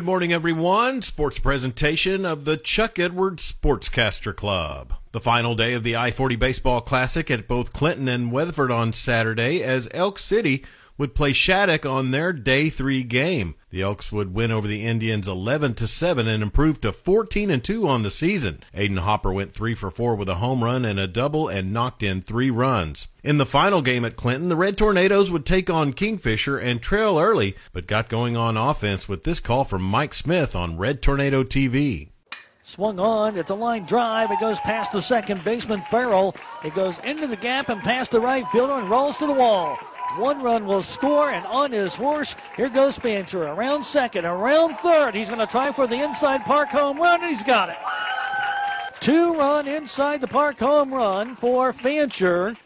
[0.00, 1.02] Good morning, everyone.
[1.02, 4.94] Sports presentation of the Chuck Edwards Sportscaster Club.
[5.12, 8.94] The final day of the I 40 Baseball Classic at both Clinton and Weatherford on
[8.94, 10.64] Saturday as Elk City
[11.00, 13.54] would play Shattuck on their day three game.
[13.70, 17.64] The Elks would win over the Indians 11 to 7 and improve to 14 and
[17.64, 18.62] 2 on the season.
[18.74, 22.02] Aiden Hopper went 3 for 4 with a home run and a double and knocked
[22.02, 23.08] in 3 runs.
[23.24, 27.18] In the final game at Clinton, the Red Tornadoes would take on Kingfisher and trail
[27.18, 31.42] early, but got going on offense with this call from Mike Smith on Red Tornado
[31.42, 32.10] TV.
[32.62, 33.38] Swung on.
[33.38, 34.30] It's a line drive.
[34.30, 36.36] It goes past the second baseman, Farrell.
[36.62, 39.78] It goes into the gap and past the right fielder and rolls to the wall.
[40.16, 43.44] One run will score, and on his horse, here goes Fancher.
[43.46, 45.14] Around second, around third.
[45.14, 47.76] He's going to try for the inside park home run, and he's got it.
[49.00, 52.56] Two run inside the park home run for Fancher,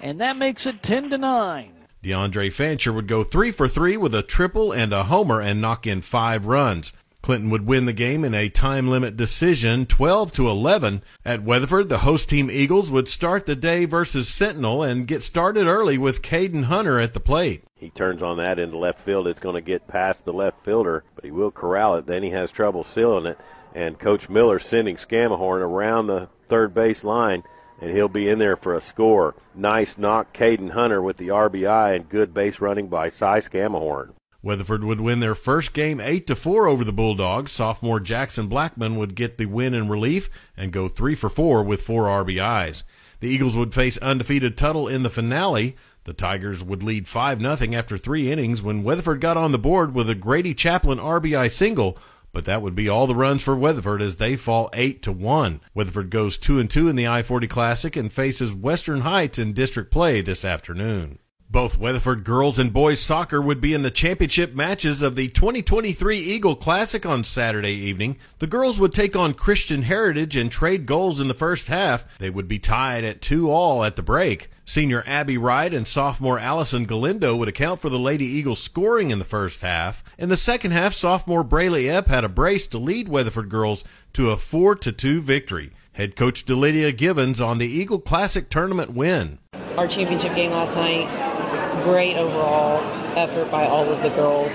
[0.00, 1.72] and that makes it 10 to 9.
[2.02, 5.86] DeAndre Fancher would go three for three with a triple and a homer and knock
[5.86, 6.92] in five runs.
[7.26, 11.02] Clinton would win the game in a time limit decision, 12 to 11.
[11.24, 15.66] At Weatherford, the host team Eagles would start the day versus Sentinel and get started
[15.66, 17.64] early with Caden Hunter at the plate.
[17.74, 19.26] He turns on that into left field.
[19.26, 22.06] It's going to get past the left fielder, but he will corral it.
[22.06, 23.40] Then he has trouble sealing it,
[23.74, 27.42] and Coach Miller sending Scamahorn around the third base line
[27.80, 29.34] and he'll be in there for a score.
[29.52, 34.12] Nice knock, Caden Hunter with the RBI and good base running by Cy Scamahorn.
[34.46, 37.50] Weatherford would win their first game 8 to 4 over the Bulldogs.
[37.50, 41.82] Sophomore Jackson Blackman would get the win in relief and go 3 for 4 with
[41.82, 42.84] 4 RBIs.
[43.18, 45.74] The Eagles would face undefeated Tuttle in the finale.
[46.04, 49.96] The Tigers would lead 5 0 after 3 innings when Weatherford got on the board
[49.96, 51.98] with a Grady Chaplin RBI single,
[52.32, 55.60] but that would be all the runs for Weatherford as they fall 8 to 1.
[55.74, 59.90] Weatherford goes 2 and 2 in the I-40 Classic and faces Western Heights in district
[59.90, 61.18] play this afternoon.
[61.48, 66.18] Both Weatherford girls and boys soccer would be in the championship matches of the 2023
[66.18, 68.16] Eagle Classic on Saturday evening.
[68.40, 72.04] The girls would take on Christian Heritage and trade goals in the first half.
[72.18, 74.48] They would be tied at 2 all at the break.
[74.64, 79.20] Senior Abby Wright and sophomore Allison Galindo would account for the Lady Eagles scoring in
[79.20, 80.02] the first half.
[80.18, 84.30] In the second half, sophomore Braylee Epp had a brace to lead Weatherford girls to
[84.30, 85.70] a 4 2 victory.
[85.92, 89.38] Head coach Delidia Givens on the Eagle Classic tournament win.
[89.78, 91.35] Our championship game last night
[91.86, 92.80] great overall
[93.16, 94.52] effort by all of the girls.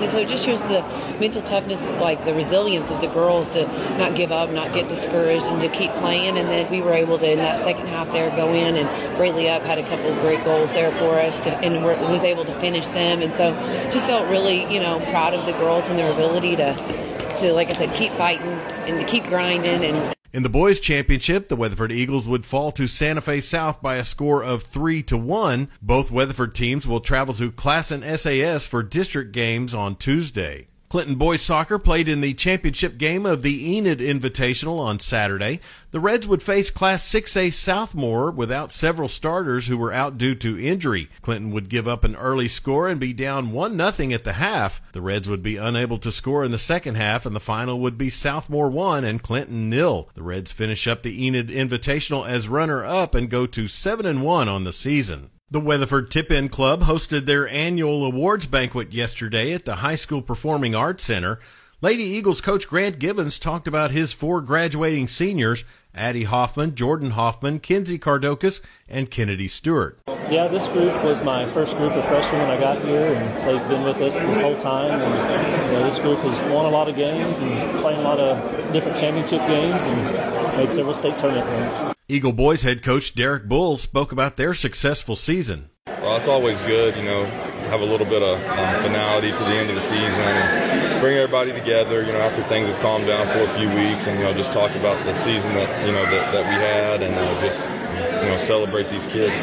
[0.00, 0.82] And so it just shows the
[1.20, 3.64] mental toughness, like the resilience of the girls to
[3.96, 6.36] not give up, not get discouraged, and to keep playing.
[6.36, 9.46] And then we were able to, in that second half there, go in and Braylee
[9.46, 12.54] Epp had a couple of great goals there for us to, and was able to
[12.60, 13.22] finish them.
[13.22, 13.52] And so
[13.92, 16.74] just felt really, you know, proud of the girls and their ability to,
[17.38, 18.52] to like I said, keep fighting
[18.86, 22.88] and to keep grinding and in the boys' championship, the Weatherford Eagles would fall to
[22.88, 25.68] Santa Fe South by a score of 3 to 1.
[25.80, 30.66] Both Weatherford teams will travel to Classen SAS for district games on Tuesday.
[30.94, 35.58] Clinton boys soccer played in the championship game of the Enid Invitational on Saturday.
[35.90, 40.56] The Reds would face Class 6A Southmoore without several starters who were out due to
[40.56, 41.10] injury.
[41.20, 44.80] Clinton would give up an early score and be down 1 0 at the half.
[44.92, 47.98] The Reds would be unable to score in the second half, and the final would
[47.98, 50.08] be Southmoore 1 and Clinton nil.
[50.14, 54.48] The Reds finish up the Enid Invitational as runner up and go to 7 1
[54.48, 55.30] on the season.
[55.50, 60.20] The Weatherford Tip In Club hosted their annual awards banquet yesterday at the High School
[60.20, 61.38] Performing Arts Center.
[61.80, 67.60] Lady Eagles coach Grant Gibbons talked about his four graduating seniors Addie Hoffman, Jordan Hoffman,
[67.60, 70.00] Kinsey Cardokas, and Kennedy Stewart.
[70.28, 73.68] Yeah, this group was my first group of freshmen when I got here, and they've
[73.68, 75.00] been with us this whole time.
[75.00, 78.18] And you know, this group has won a lot of games and playing a lot
[78.18, 81.93] of different championship games and made several state tournament wins.
[82.06, 85.70] Eagle Boys head coach Derek Bull spoke about their successful season.
[85.86, 89.54] Well, it's always good, you know, have a little bit of um, finality to the
[89.54, 93.26] end of the season and bring everybody together, you know, after things have calmed down
[93.28, 96.04] for a few weeks and, you know, just talk about the season that, you know,
[96.04, 99.42] that, that we had and uh, just, you know, celebrate these kids.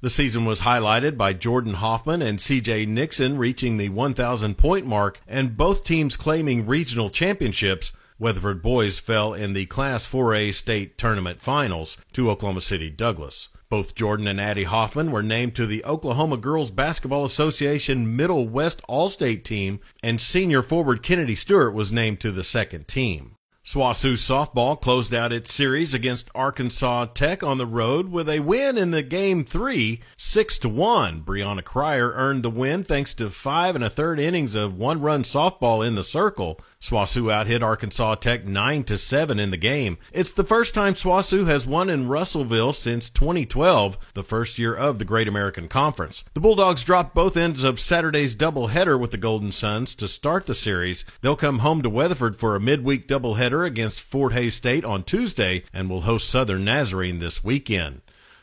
[0.00, 5.20] The season was highlighted by Jordan Hoffman and CJ Nixon reaching the 1,000 point mark
[5.28, 7.92] and both teams claiming regional championships.
[8.20, 13.48] Weatherford boys fell in the Class 4A state tournament finals to Oklahoma City Douglas.
[13.70, 18.82] Both Jordan and Addie Hoffman were named to the Oklahoma Girls Basketball Association Middle West
[18.86, 23.36] All-State team, and senior forward Kennedy Stewart was named to the second team.
[23.62, 28.78] SWOSU softball closed out its series against Arkansas Tech on the road with a win
[28.78, 31.20] in the game three, six to one.
[31.20, 35.24] Brianna Cryer earned the win thanks to five and a third innings of one run
[35.24, 36.58] softball in the circle.
[36.80, 39.98] SWOSU outhit Arkansas Tech nine to seven in the game.
[40.10, 44.98] It's the first time SWOSU has won in Russellville since 2012, the first year of
[44.98, 46.24] the Great American Conference.
[46.32, 50.54] The Bulldogs dropped both ends of Saturday's doubleheader with the Golden Suns to start the
[50.54, 51.04] series.
[51.20, 55.64] They'll come home to Weatherford for a midweek doubleheader against Fort Hays State on Tuesday
[55.72, 58.00] and will host Southern Nazarene this weekend.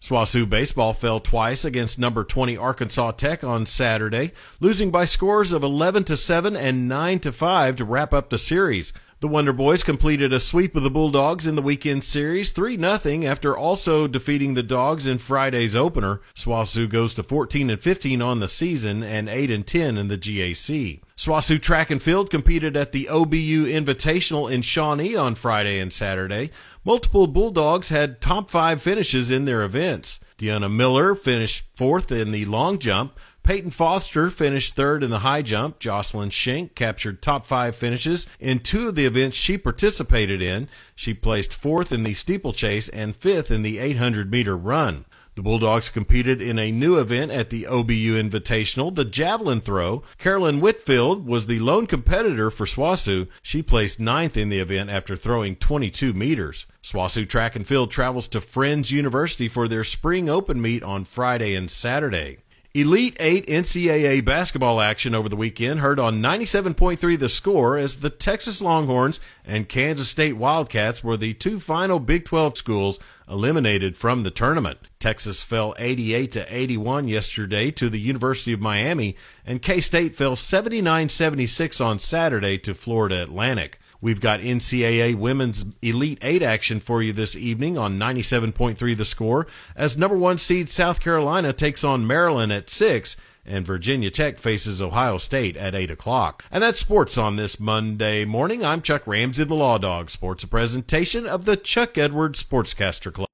[0.00, 5.62] SWOSU baseball fell twice against number 20 Arkansas Tech on Saturday, losing by scores of
[5.62, 8.94] 11 to 7 and 9 to 5 to wrap up the series.
[9.20, 13.22] The Wonder Boys completed a sweep of the Bulldogs in the weekend series 3 0
[13.24, 16.22] after also defeating the Dogs in Friday's opener.
[16.34, 20.16] SWOSU goes to 14 and 15 on the season and 8 and 10 in the
[20.16, 21.02] GAC.
[21.18, 26.48] SWOSU Track and Field competed at the OBU Invitational in Shawnee on Friday and Saturday.
[26.82, 30.20] Multiple Bulldogs had top five finishes in their events.
[30.38, 33.12] Deanna Miller finished fourth in the long jump.
[33.50, 35.80] Peyton Foster finished third in the high jump.
[35.80, 40.68] Jocelyn Schenk captured top five finishes in two of the events she participated in.
[40.94, 45.04] She placed fourth in the steeplechase and fifth in the 800 meter run.
[45.34, 50.04] The Bulldogs competed in a new event at the OBU Invitational, the javelin throw.
[50.16, 53.26] Carolyn Whitfield was the lone competitor for SWOSU.
[53.42, 56.66] She placed ninth in the event after throwing 22 meters.
[56.84, 61.56] SWOSU Track and Field travels to Friends University for their spring open meet on Friday
[61.56, 62.38] and Saturday.
[62.72, 68.10] Elite 8 NCAA basketball action over the weekend heard on 97.3 The Score as the
[68.10, 74.22] Texas Longhorns and Kansas State Wildcats were the two final Big 12 schools eliminated from
[74.22, 74.78] the tournament.
[75.00, 81.84] Texas fell 88 to 81 yesterday to the University of Miami and K-State fell 79-76
[81.84, 83.80] on Saturday to Florida Atlantic.
[84.00, 89.46] We've got NCAA Women's Elite Eight action for you this evening on 97.3 The Score
[89.76, 94.80] as number one seed South Carolina takes on Maryland at 6 and Virginia Tech faces
[94.80, 96.44] Ohio State at 8 o'clock.
[96.50, 98.64] And that's sports on this Monday morning.
[98.64, 100.08] I'm Chuck Ramsey, the Law Dog.
[100.10, 103.26] Sports a presentation of the Chuck Edwards Sportscaster Club.